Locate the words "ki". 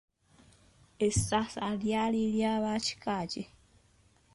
3.31-3.43